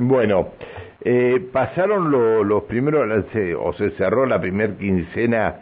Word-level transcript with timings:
Bueno, 0.00 0.48
eh, 1.02 1.40
pasaron 1.52 2.10
los 2.10 2.62
primeros, 2.64 3.06
o 3.58 3.72
se 3.74 3.90
cerró 3.92 4.26
la 4.26 4.40
primer 4.40 4.76
quincena 4.76 5.56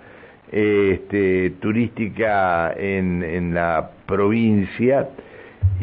este, 0.50 1.50
turística 1.60 2.72
en, 2.72 3.22
en, 3.22 3.54
la 3.54 3.90
provincia 4.06 5.08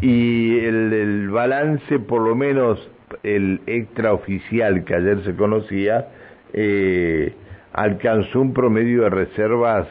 y 0.01 0.59
el, 0.59 1.29
balance, 1.29 1.99
por 1.99 2.21
lo 2.21 2.35
menos 2.35 2.89
el 3.23 3.61
extraoficial 3.67 4.83
que 4.85 4.95
ayer 4.95 5.23
se 5.23 5.35
conocía, 5.35 6.07
eh, 6.53 7.33
alcanzó 7.73 8.41
un 8.41 8.53
promedio 8.53 9.03
de 9.03 9.09
reservas 9.09 9.87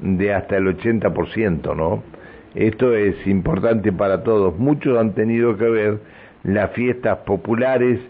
de 0.00 0.32
hasta 0.34 0.56
el 0.58 0.66
80%, 0.66 1.74
¿no? 1.74 2.02
Esto 2.54 2.94
es 2.94 3.26
importante 3.26 3.92
para 3.92 4.22
todos. 4.22 4.58
Muchos 4.58 4.98
han 4.98 5.14
tenido 5.14 5.56
que 5.56 5.64
ver 5.64 5.98
las 6.44 6.72
fiestas 6.72 7.18
populares, 7.18 8.00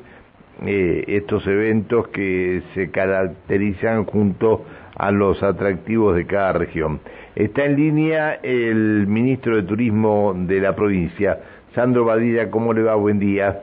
eh, 0.65 1.05
estos 1.09 1.47
eventos 1.47 2.09
que 2.09 2.63
se 2.75 2.91
caracterizan 2.91 4.05
junto 4.05 4.65
a 4.97 5.11
los 5.11 5.43
atractivos 5.43 6.17
de 6.17 6.27
cada 6.27 6.53
región. 6.53 7.01
Está 7.35 7.65
en 7.65 7.77
línea 7.77 8.35
el 8.43 9.07
ministro 9.07 9.57
de 9.57 9.63
Turismo 9.63 10.35
de 10.37 10.61
la 10.61 10.75
provincia, 10.77 11.39
Sandro 11.75 12.05
Badilla, 12.05 12.51
¿cómo 12.51 12.75
le 12.75 12.83
va? 12.83 12.95
Buen 12.97 13.19
día. 13.19 13.63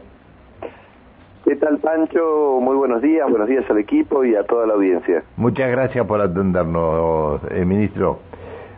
¿Qué 1.46 1.56
tal, 1.56 1.78
Pancho? 1.78 2.60
Muy 2.62 2.76
buenos 2.76 3.02
días, 3.02 3.30
buenos 3.30 3.48
días 3.48 3.64
al 3.70 3.78
equipo 3.78 4.24
y 4.26 4.36
a 4.36 4.44
toda 4.44 4.68
la 4.68 4.74
audiencia. 4.74 5.24
Muchas 5.38 5.72
gracias 5.72 6.06
por 6.06 6.20
atendernos, 6.22 7.42
eh, 7.52 7.66
ministro. 7.66 8.20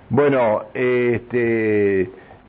Bueno, 0.10 0.64
este, 0.74 1.81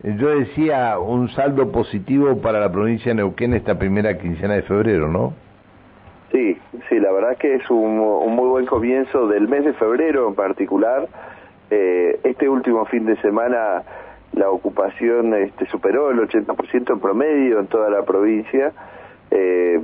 yo 0.02 0.28
decía 0.38 0.98
un 0.98 1.28
saldo 1.30 1.70
positivo 1.70 2.40
para 2.40 2.60
la 2.60 2.70
provincia 2.70 3.10
de 3.10 3.16
Neuquén 3.16 3.54
esta 3.54 3.78
primera 3.78 4.18
quincena 4.18 4.54
de 4.54 4.62
febrero, 4.62 5.08
¿no? 5.08 5.32
Sí, 6.32 6.58
sí, 6.88 6.98
la 6.98 7.12
verdad 7.12 7.36
que 7.36 7.54
es 7.56 7.70
un, 7.70 7.98
muy 7.98 8.48
buen 8.48 8.66
comienzo 8.66 9.28
del 9.28 9.48
mes 9.48 9.64
de 9.64 9.74
febrero 9.74 10.28
en 10.28 10.34
particular. 10.34 11.06
Eh, 11.70 12.18
este 12.24 12.48
último 12.48 12.84
fin 12.86 13.06
de 13.06 13.16
semana 13.20 13.82
la 14.32 14.50
ocupación 14.50 15.34
este, 15.34 15.66
superó 15.66 16.10
el 16.10 16.18
80% 16.20 16.92
en 16.92 17.00
promedio 17.00 17.60
en 17.60 17.66
toda 17.66 17.90
la 17.90 18.02
provincia. 18.02 18.72
Eh, 19.30 19.78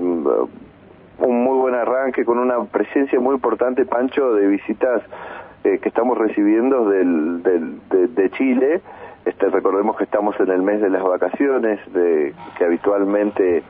un 1.18 1.44
muy 1.44 1.58
buen 1.58 1.74
arranque 1.74 2.24
con 2.24 2.38
una 2.38 2.64
presencia 2.64 3.18
muy 3.20 3.34
importante, 3.34 3.84
Pancho, 3.84 4.34
de 4.34 4.46
visitas 4.46 5.02
eh, 5.64 5.78
que 5.82 5.88
estamos 5.88 6.16
recibiendo 6.16 6.88
del, 6.88 7.42
del, 7.42 8.14
de, 8.14 8.30
Chile. 8.30 8.80
Este, 9.28 9.50
recordemos 9.50 9.94
que 9.98 10.04
estamos 10.04 10.34
en 10.40 10.50
el 10.50 10.62
mes 10.62 10.80
de 10.80 10.88
las 10.88 11.02
vacaciones, 11.02 11.78
que 11.92 12.64
habitualmente 12.64 13.62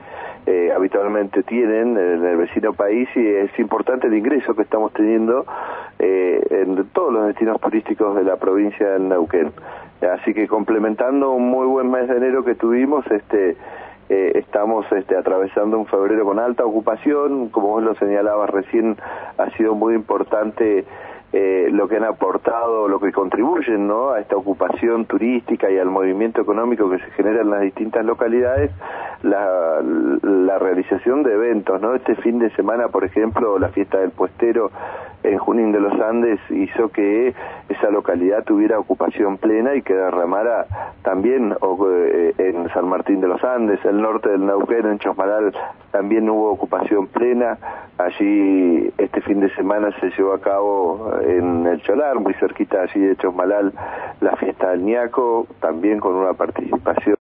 eh, 0.46 0.70
habitualmente 0.74 1.42
tienen 1.42 1.98
en 1.98 2.24
el 2.24 2.36
vecino 2.36 2.74
país 2.74 3.08
y 3.16 3.26
es 3.26 3.50
importante 3.58 4.06
el 4.06 4.14
ingreso 4.14 4.54
que 4.54 4.62
estamos 4.62 4.92
teniendo 4.92 5.44
eh, 5.98 6.40
en 6.50 6.86
todos 6.90 7.12
los 7.12 7.26
destinos 7.26 7.60
turísticos 7.60 8.14
de 8.14 8.22
la 8.22 8.36
provincia 8.36 8.88
de 8.88 9.00
Neuquén. 9.00 9.52
Así 10.00 10.32
que 10.32 10.46
complementando 10.46 11.32
un 11.32 11.50
muy 11.50 11.66
buen 11.66 11.90
mes 11.90 12.06
de 12.08 12.18
enero 12.18 12.44
que 12.44 12.54
tuvimos, 12.54 13.04
este 13.10 13.56
eh, 14.10 14.32
estamos 14.36 14.86
este, 14.92 15.16
atravesando 15.16 15.76
un 15.76 15.86
febrero 15.86 16.24
con 16.24 16.38
alta 16.38 16.64
ocupación, 16.64 17.48
como 17.48 17.68
vos 17.68 17.82
lo 17.82 17.96
señalabas 17.96 18.48
recién, 18.48 18.96
ha 19.36 19.50
sido 19.56 19.74
muy 19.74 19.94
importante 19.94 20.84
eh, 21.32 21.68
lo 21.70 21.88
que 21.88 21.96
han 21.96 22.04
aportado, 22.04 22.88
lo 22.88 22.98
que 23.00 23.12
contribuyen 23.12 23.86
¿no? 23.86 24.10
a 24.10 24.20
esta 24.20 24.36
ocupación 24.36 25.04
turística 25.04 25.70
y 25.70 25.78
al 25.78 25.90
movimiento 25.90 26.40
económico 26.40 26.88
que 26.88 26.98
se 26.98 27.10
genera 27.10 27.42
en 27.42 27.50
las 27.50 27.60
distintas 27.60 28.04
localidades, 28.04 28.70
la, 29.22 29.82
la 30.22 30.58
realización 30.58 31.22
de 31.22 31.34
eventos. 31.34 31.80
¿no? 31.82 31.94
Este 31.94 32.14
fin 32.16 32.38
de 32.38 32.50
semana, 32.56 32.88
por 32.88 33.04
ejemplo, 33.04 33.58
la 33.58 33.68
fiesta 33.68 33.98
del 33.98 34.10
puestero 34.10 34.70
en 35.28 35.38
Junín 35.38 35.72
de 35.72 35.80
los 35.80 35.92
Andes 36.00 36.40
hizo 36.50 36.88
que 36.88 37.34
esa 37.68 37.90
localidad 37.90 38.44
tuviera 38.44 38.78
ocupación 38.78 39.36
plena 39.36 39.74
y 39.74 39.82
que 39.82 39.94
derramara 39.94 40.66
también 41.02 41.54
eh, 41.54 42.34
en 42.38 42.68
San 42.70 42.88
Martín 42.88 43.20
de 43.20 43.28
los 43.28 43.42
Andes, 43.44 43.78
el 43.84 44.00
norte 44.00 44.30
del 44.30 44.46
Neuquén, 44.46 44.86
en 44.86 44.98
Chosmalal, 44.98 45.54
también 45.90 46.28
hubo 46.30 46.50
ocupación 46.50 47.06
plena. 47.08 47.58
Allí 47.98 48.90
este 48.96 49.20
fin 49.22 49.40
de 49.40 49.54
semana 49.54 49.90
se 50.00 50.10
llevó 50.10 50.32
a 50.32 50.40
cabo 50.40 51.12
en 51.22 51.66
el 51.66 51.82
Cholar, 51.82 52.18
muy 52.20 52.34
cerquita 52.34 52.82
allí 52.82 53.00
de 53.00 53.16
Chosmalal, 53.16 53.72
la 54.20 54.36
fiesta 54.36 54.70
del 54.70 54.84
Ñaco, 54.84 55.46
también 55.60 56.00
con 56.00 56.14
una 56.14 56.32
participación 56.32 57.17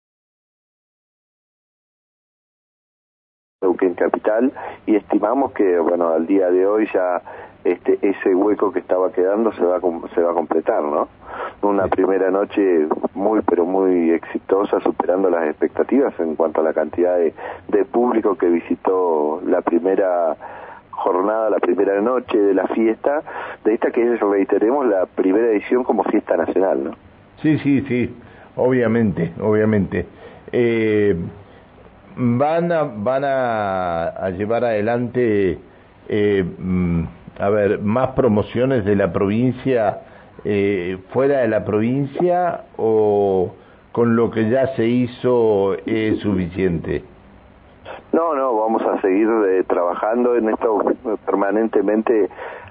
Capital 3.95 4.53
y 4.87 4.97
estimamos 4.97 5.53
que 5.53 5.79
bueno 5.79 6.09
al 6.09 6.27
día 6.27 6.51
de 6.51 6.67
hoy 6.67 6.89
ya 6.93 7.23
este 7.65 7.99
ese 8.03 8.35
hueco 8.35 8.73
que 8.73 8.81
estaba 8.81 9.11
quedando 9.13 9.53
se 9.53 9.65
va 9.65 9.77
a, 9.77 9.81
se 10.15 10.21
va 10.23 10.31
a 10.31 10.35
completar 10.35 10.83
no 10.83 11.09
una 11.63 11.89
primera 11.89 12.31
noche 12.31 12.87
muy 13.15 13.41
pero 13.43 13.65
muy 13.65 14.11
exitosa 14.11 14.81
superando 14.81 15.31
las 15.31 15.45
expectativas 15.49 16.19
en 16.21 16.37
cuanto 16.37 16.61
a 16.61 16.65
la 16.65 16.73
cantidad 16.73 17.17
de, 17.17 17.33
de 17.69 17.85
público 17.85 18.37
que 18.37 18.49
visitó 18.49 19.41
la 19.47 19.63
primera 19.63 20.37
jornada, 20.95 21.51
la 21.51 21.59
primera 21.59 22.01
noche 22.01 22.39
de 22.39 22.55
la 22.55 22.67
fiesta, 22.69 23.23
de 23.65 23.75
esta 23.75 23.91
que 23.91 24.15
es, 24.15 24.21
reiteremos, 24.21 24.87
la 24.87 25.07
primera 25.07 25.49
edición 25.49 25.85
como 25.85 26.03
fiesta 26.05 26.37
nacional, 26.37 26.85
¿no? 26.85 26.91
Sí, 27.43 27.59
sí, 27.59 27.83
sí, 27.83 28.15
obviamente, 28.57 29.33
obviamente. 29.41 30.07
Eh, 30.53 31.17
van 32.17 32.73
a, 32.73 32.83
van 32.83 33.25
a, 33.25 34.31
llevar 34.31 34.65
adelante, 34.65 35.59
eh, 36.09 36.45
mm, 36.59 37.05
a 37.39 37.49
ver, 37.51 37.81
más 37.81 38.11
promociones 38.11 38.85
de 38.85 38.97
la 38.97 39.13
provincia 39.13 40.01
eh, 40.45 40.99
fuera 41.11 41.39
de 41.39 41.49
la 41.49 41.65
provincia 41.65 42.65
o 42.77 43.55
con 43.93 44.15
lo 44.15 44.31
que 44.31 44.51
ya 44.51 44.67
se 44.75 44.87
hizo 44.87 45.75
es 45.87 46.19
suficiente? 46.19 47.03
No, 48.13 48.35
no, 48.35 48.55
vamos 48.57 48.83
a 48.83 49.01
seguir 49.01 49.29
eh, 49.49 49.65
trabajando 49.67 50.37
en 50.37 50.51
esto 50.51 50.79
permanentemente. 51.25 52.29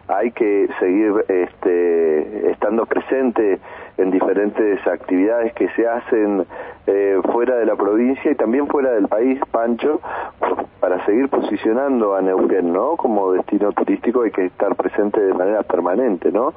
Hay 0.07 0.31
que 0.31 0.67
seguir 0.79 1.13
este, 1.29 2.51
estando 2.51 2.85
presente 2.85 3.59
en 3.97 4.11
diferentes 4.11 4.85
actividades 4.85 5.53
que 5.53 5.69
se 5.69 5.87
hacen 5.87 6.45
eh, 6.85 7.19
fuera 7.31 7.55
de 7.55 7.65
la 7.65 7.75
provincia 7.75 8.31
y 8.31 8.35
también 8.35 8.67
fuera 8.67 8.91
del 8.91 9.07
país, 9.07 9.39
Pancho, 9.51 10.01
para 10.79 11.05
seguir 11.05 11.29
posicionando 11.29 12.13
a 12.13 12.21
Neuquén, 12.21 12.73
¿no? 12.73 12.97
Como 12.97 13.31
destino 13.31 13.71
turístico 13.71 14.23
hay 14.23 14.31
que 14.31 14.47
estar 14.47 14.75
presente 14.75 15.21
de 15.21 15.33
manera 15.33 15.63
permanente, 15.63 16.31
¿no? 16.31 16.53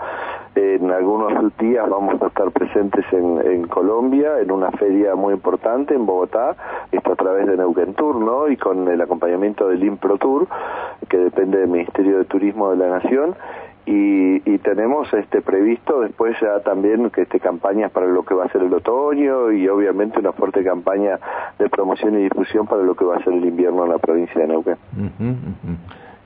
En 0.56 0.90
algunos 0.90 1.56
días 1.58 1.88
vamos 1.88 2.20
a 2.20 2.26
estar 2.26 2.50
presentes 2.50 3.04
en, 3.12 3.40
en 3.46 3.68
Colombia, 3.68 4.40
en 4.40 4.50
una 4.50 4.72
feria 4.72 5.14
muy 5.14 5.34
importante 5.34 5.94
en 5.94 6.06
Bogotá, 6.06 6.56
esto 6.90 7.12
a 7.12 7.16
través 7.16 7.46
de 7.46 7.56
Neuquén 7.56 7.94
Tour, 7.94 8.16
¿no? 8.16 8.48
Y 8.48 8.56
con 8.56 8.88
el 8.88 9.00
acompañamiento 9.00 9.68
del 9.68 9.84
Impro 9.84 10.18
Tour, 10.18 10.48
que 11.08 11.18
depende 11.18 11.58
del 11.58 11.68
Ministerio 11.68 12.18
de 12.18 12.24
Turismo 12.24 12.70
de 12.70 12.76
la 12.78 12.88
Nación, 12.88 13.36
y, 13.86 14.42
y, 14.44 14.58
tenemos 14.58 15.12
este 15.14 15.42
previsto 15.42 16.00
después 16.00 16.36
ya 16.40 16.58
también 16.60 17.08
que 17.10 17.22
este 17.22 17.38
campañas 17.38 17.92
para 17.92 18.06
lo 18.06 18.24
que 18.24 18.34
va 18.34 18.44
a 18.44 18.48
ser 18.48 18.62
el 18.62 18.74
otoño 18.74 19.52
y 19.52 19.68
obviamente 19.68 20.18
una 20.18 20.32
fuerte 20.32 20.64
campaña 20.64 21.20
de 21.58 21.68
promoción 21.68 22.18
y 22.18 22.24
difusión 22.24 22.66
para 22.66 22.82
lo 22.82 22.96
que 22.96 23.04
va 23.04 23.16
a 23.16 23.22
ser 23.22 23.34
el 23.34 23.44
invierno 23.44 23.84
en 23.84 23.92
la 23.92 23.98
provincia 23.98 24.40
de 24.40 24.48
Neuquén. 24.48 24.76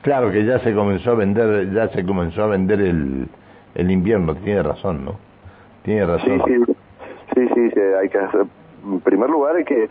Claro 0.00 0.30
que 0.30 0.46
ya 0.46 0.58
se 0.60 0.74
comenzó 0.74 1.10
a 1.10 1.14
vender 1.14 1.70
ya 1.72 1.88
se 1.88 2.04
comenzó 2.06 2.44
a 2.44 2.46
vender 2.46 2.80
el, 2.80 3.28
el 3.74 3.90
invierno, 3.90 4.34
tiene 4.36 4.62
razón, 4.62 5.04
¿no? 5.04 5.16
Tiene 5.82 6.06
razón. 6.06 6.42
Sí, 6.46 6.54
sí, 7.34 7.48
sí, 7.54 7.70
sí 7.70 7.80
hay 8.00 8.08
que 8.08 8.18
hacer, 8.18 8.46
en 8.84 9.00
primer 9.00 9.28
lugar 9.28 9.56
hay 9.56 9.64
que 9.64 9.86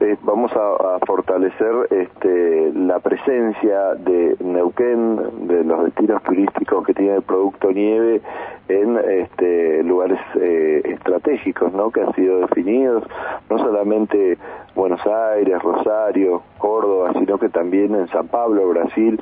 eh, 0.00 0.16
vamos 0.22 0.50
a, 0.52 0.98
fortalecer 1.06 1.88
este, 1.90 2.72
la 2.74 2.98
presencia 3.00 3.94
de 3.96 4.36
Neuquén, 4.40 5.46
de 5.46 5.64
los 5.64 5.84
destinos 5.84 6.22
turísticos 6.22 6.86
que 6.86 6.94
tiene 6.94 7.16
el 7.16 7.22
producto 7.22 7.70
nieve 7.70 8.20
en 8.70 8.96
este, 9.22 9.82
lugares 9.82 10.18
eh, 10.40 10.82
estratégicos 10.84 11.72
¿no? 11.72 11.90
que 11.90 12.00
han 12.00 12.14
sido 12.14 12.40
definidos, 12.40 13.04
no 13.48 13.58
solamente 13.58 14.38
Buenos 14.74 15.00
Aires, 15.06 15.60
Rosario, 15.62 16.42
Córdoba, 16.58 17.12
sino 17.18 17.38
que 17.38 17.48
también 17.48 17.94
en 17.94 18.08
San 18.08 18.28
Pablo, 18.28 18.68
Brasil, 18.68 19.20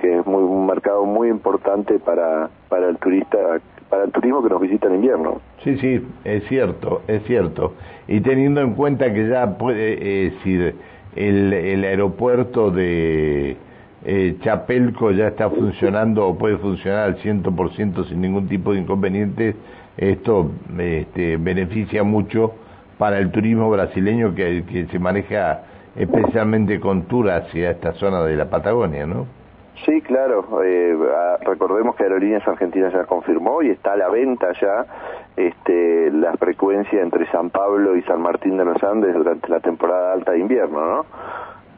que 0.00 0.18
es 0.18 0.26
muy, 0.26 0.42
un 0.42 0.66
mercado 0.66 1.04
muy 1.04 1.28
importante 1.28 1.98
para, 1.98 2.48
para 2.68 2.88
el 2.88 2.96
turista 2.98 3.38
para 3.88 4.02
el 4.02 4.10
turismo 4.10 4.42
que 4.42 4.48
nos 4.48 4.60
visita 4.60 4.88
en 4.88 4.96
invierno. 4.96 5.40
Sí, 5.62 5.76
sí, 5.78 6.04
es 6.24 6.44
cierto, 6.48 7.02
es 7.06 7.22
cierto. 7.22 7.74
Y 8.08 8.20
teniendo 8.20 8.60
en 8.60 8.74
cuenta 8.74 9.12
que 9.12 9.28
ya 9.28 9.58
puede 9.58 9.94
decir 9.96 10.74
el, 11.14 11.52
el 11.52 11.84
aeropuerto 11.84 12.72
de 12.72 13.56
eh, 14.08 14.36
Chapelco 14.40 15.10
ya 15.10 15.26
está 15.26 15.50
funcionando 15.50 16.28
o 16.28 16.38
puede 16.38 16.58
funcionar 16.58 17.00
al 17.00 17.16
100% 17.16 18.08
sin 18.08 18.20
ningún 18.20 18.46
tipo 18.46 18.72
de 18.72 18.78
inconvenientes, 18.78 19.56
esto 19.96 20.52
este, 20.78 21.36
beneficia 21.38 22.04
mucho 22.04 22.52
para 22.98 23.18
el 23.18 23.32
turismo 23.32 23.68
brasileño 23.68 24.32
que, 24.36 24.86
se 24.92 24.98
maneja 25.00 25.62
especialmente 25.96 26.78
con 26.78 27.02
tour 27.08 27.30
hacia 27.30 27.72
esta 27.72 27.94
zona 27.94 28.22
de 28.22 28.36
la 28.36 28.48
Patagonia, 28.48 29.08
¿no? 29.08 29.26
Sí, 29.84 30.00
claro. 30.02 30.62
Eh, 30.62 30.96
recordemos 31.44 31.96
que 31.96 32.04
Aerolíneas 32.04 32.46
Argentinas 32.46 32.92
ya 32.92 33.06
confirmó 33.06 33.60
y 33.62 33.70
está 33.70 33.94
a 33.94 33.96
la 33.96 34.08
venta 34.08 34.52
ya 34.60 34.86
este, 35.36 36.12
la 36.12 36.32
frecuencia 36.34 37.02
entre 37.02 37.26
San 37.32 37.50
Pablo 37.50 37.96
y 37.96 38.02
San 38.02 38.22
Martín 38.22 38.56
de 38.56 38.66
los 38.66 38.80
Andes 38.84 39.14
durante 39.14 39.48
la 39.48 39.58
temporada 39.58 40.12
alta 40.12 40.30
de 40.30 40.38
invierno, 40.38 40.80
¿no? 40.80 41.06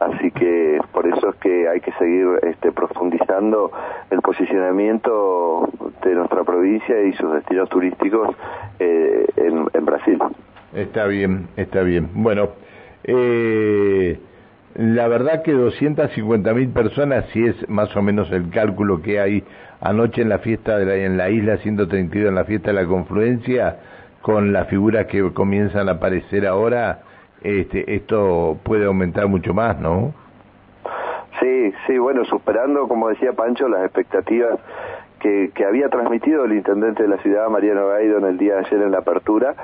Así 0.01 0.31
que 0.31 0.81
por 0.93 1.07
eso 1.07 1.31
es 1.31 1.37
que 1.37 1.49
hay 1.71 1.81
que 1.81 1.93
seguir 1.93 2.27
este, 2.43 2.73
profundizando 2.73 3.71
el 4.11 4.21
posicionamiento 4.21 5.69
de 6.03 6.15
nuestra 6.15 6.45
provincia 6.45 7.03
y 7.03 7.13
sus 7.15 7.33
destinos 7.35 7.69
turísticos 7.69 8.35
eh, 8.79 9.27
en, 9.37 9.85
Brasil. 9.85 10.19
Está 10.75 11.07
bien, 11.07 11.49
está 11.57 11.83
bien. 11.83 12.09
Bueno, 12.15 12.51
eh, 13.05 14.19
la 14.75 15.09
verdad 15.09 15.43
que 15.43 15.53
250 15.53 16.53
mil 16.55 16.69
personas, 16.69 17.25
si 17.33 17.45
es 17.45 17.69
más 17.69 17.95
o 17.97 18.03
menos 18.03 18.31
el 18.33 18.51
cálculo 18.51 19.01
que 19.01 19.21
hay 19.21 19.45
anoche 19.81 20.23
en 20.23 20.29
la 20.29 20.39
fiesta 20.39 20.79
de 20.79 20.85
la, 20.85 20.95
en 20.97 21.17
la 21.17 21.31
isla 21.31 21.57
132, 21.59 22.29
en 22.29 22.35
la 22.35 22.45
fiesta 22.45 22.69
de 22.73 22.83
la 22.83 22.87
confluencia, 22.87 23.77
con 24.21 24.53
las 24.53 24.69
figuras 24.69 25.07
que 25.07 25.33
comienzan 25.33 25.89
a 25.89 25.93
aparecer 25.93 26.47
ahora, 26.47 27.01
este, 27.43 27.95
esto 27.95 28.59
puede 28.63 28.85
aumentar 28.85 29.29
mucho 29.29 29.55
más, 29.55 29.79
¿no? 29.79 30.13
Sí, 31.41 31.73
sí, 31.87 31.99
bueno, 31.99 32.25
superando, 32.25 32.89
como 32.89 33.09
decía 33.09 33.33
Pancho, 33.33 33.69
las 33.69 33.85
expectativas 33.85 34.59
que, 35.21 35.51
que 35.55 35.65
había 35.65 35.89
transmitido 35.89 36.45
el 36.45 36.53
intendente 36.53 37.03
de 37.03 37.09
la 37.09 37.19
ciudad, 37.19 37.49
Mariano 37.49 37.89
Gaido, 37.89 38.19
en 38.19 38.25
el 38.25 38.39
día 38.39 38.55
de 38.55 38.61
ayer 38.67 38.83
en 38.83 38.93
la 38.93 38.99
apertura, 38.99 39.55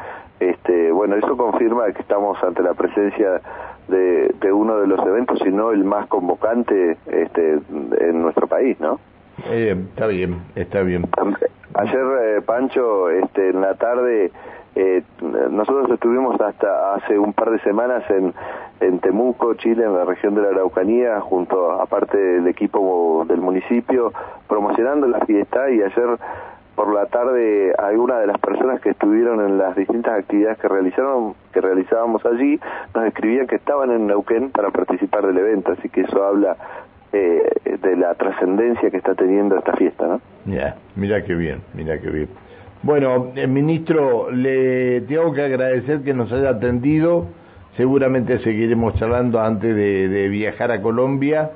este, 0.41 0.91
bueno, 0.93 1.17
eso 1.17 1.37
confirma 1.37 1.87
que 1.93 2.03
estamos 2.03 2.43
ante 2.43 2.62
la 2.62 2.75
presencia 2.75 3.41
de, 3.88 4.35
de 4.41 4.53
uno 4.53 4.79
de 4.79 4.87
los 4.87 5.00
eventos, 5.06 5.38
si 5.41 5.50
no 5.50 5.71
el 5.71 5.85
más 5.85 6.06
convocante 6.09 6.97
este, 7.06 7.59
en 8.00 8.23
nuestro 8.23 8.47
país, 8.47 8.79
¿no? 8.81 8.99
Eh, 9.50 9.76
está 9.91 10.06
bien, 10.06 10.43
está 10.55 10.82
bien. 10.82 11.06
Ayer, 11.75 12.05
eh, 12.23 12.43
Pancho, 12.43 13.11
este, 13.11 13.50
en 13.50 13.61
la 13.61 13.75
tarde, 13.75 14.31
eh, 14.76 15.03
nosotros 15.50 15.91
estuvimos 15.91 16.41
hasta 16.41 16.94
hace 16.94 17.19
un 17.19 17.32
par 17.32 17.50
de 17.50 17.59
semanas 17.61 18.03
en, 18.11 18.35
en 18.81 18.99
Temuco, 18.99 19.55
Chile, 19.55 19.85
en 19.85 19.94
la 19.94 20.05
región 20.05 20.35
de 20.35 20.43
la 20.43 20.49
Araucanía, 20.49 21.21
junto 21.21 21.73
a 21.73 21.87
parte 21.87 22.19
del 22.19 22.49
equipo 22.49 23.25
del 23.29 23.41
municipio, 23.41 24.12
promocionando 24.49 25.06
la 25.06 25.21
fiesta. 25.21 25.71
Y 25.71 25.82
ayer 25.82 26.19
por 26.75 26.93
la 26.93 27.06
tarde 27.06 27.73
algunas 27.79 28.21
de 28.21 28.26
las 28.26 28.38
personas 28.38 28.81
que 28.81 28.91
estuvieron 28.91 29.41
en 29.41 29.59
las 29.59 29.76
distintas 29.76 30.19
actividades 30.19 30.59
que 30.59 30.69
realizaron 30.69 31.35
que 31.53 31.61
realizábamos 31.61 32.26
allí 32.26 32.59
nos 32.94 33.06
escribían 33.06 33.47
que 33.47 33.55
estaban 33.56 33.93
en 33.93 34.09
Neuquén 34.09 34.50
para 34.50 34.71
participar 34.71 35.25
del 35.25 35.38
evento. 35.38 35.73
Así 35.73 35.88
que 35.88 36.00
eso 36.00 36.25
habla 36.25 36.56
eh, 37.12 37.79
de 37.81 37.97
la 37.97 38.15
trascendencia 38.15 38.91
que 38.91 38.97
está 38.97 39.15
teniendo 39.15 39.56
esta 39.56 39.73
fiesta 39.75 40.05
¿no? 40.06 40.21
ya 40.47 40.75
mira 40.97 41.23
qué 41.23 41.35
bien 41.35 41.62
mira 41.73 42.00
qué 42.00 42.11
bien 42.11 42.29
bueno 42.84 43.32
eh, 43.34 43.46
ministro 43.46 44.31
le 44.31 45.00
tengo 45.02 45.32
que 45.32 45.42
agradecer 45.42 46.02
que 46.02 46.14
nos 46.14 46.31
haya 46.31 46.50
atendido 46.50 47.26
seguramente 47.76 48.38
seguiremos 48.38 48.94
charlando 48.94 49.40
antes 49.40 49.75
de 49.75 50.28
viajar 50.28 50.70
a 50.70 50.81
Colombia 50.81 51.50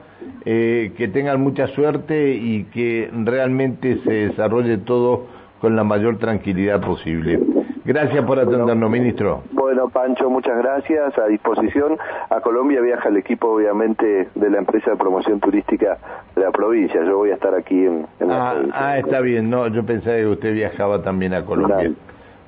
eh, 0.44 0.92
que 0.96 1.08
tengan 1.08 1.40
mucha 1.40 1.66
suerte 1.68 2.32
y 2.34 2.64
que 2.72 3.10
realmente 3.24 3.98
se 4.04 4.12
desarrolle 4.28 4.78
todo 4.78 5.26
con 5.60 5.76
la 5.76 5.84
mayor 5.84 6.18
tranquilidad 6.18 6.80
posible. 6.80 7.40
Gracias 7.84 8.24
por 8.24 8.38
atendernos, 8.38 8.90
ministro. 8.90 9.42
Bueno, 9.68 9.90
Pancho, 9.90 10.30
muchas 10.30 10.56
gracias. 10.56 11.18
A 11.18 11.26
disposición. 11.26 11.98
A 12.30 12.40
Colombia 12.40 12.80
viaja 12.80 13.10
el 13.10 13.18
equipo, 13.18 13.48
obviamente, 13.48 14.26
de 14.34 14.48
la 14.48 14.56
empresa 14.56 14.92
de 14.92 14.96
promoción 14.96 15.40
turística 15.40 15.98
de 16.34 16.40
la 16.40 16.50
provincia. 16.50 17.04
Yo 17.04 17.18
voy 17.18 17.32
a 17.32 17.34
estar 17.34 17.54
aquí 17.54 17.84
en, 17.84 18.06
ah, 18.30 18.54
Ah, 18.72 18.96
está 18.96 19.20
bien. 19.20 19.50
No, 19.50 19.66
yo 19.68 19.84
pensaba 19.84 20.16
que 20.16 20.26
usted 20.26 20.54
viajaba 20.54 21.02
también 21.02 21.34
a 21.34 21.44
Colombia. 21.44 21.92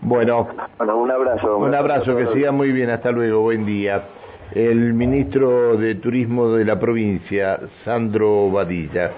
Bueno, 0.01 0.49
bueno, 0.79 0.97
un 0.97 1.11
abrazo. 1.11 1.59
Un 1.59 1.75
abrazo, 1.75 2.17
que 2.17 2.27
siga 2.29 2.53
muy 2.53 2.73
bien. 2.73 2.89
Hasta 2.89 3.11
luego. 3.11 3.43
Buen 3.43 3.67
día 3.67 4.03
el 4.53 4.95
ministro 4.95 5.77
de 5.77 5.97
Turismo 5.97 6.53
de 6.53 6.65
la 6.65 6.81
provincia, 6.81 7.61
Sandro 7.85 8.51
Badilla. 8.51 9.11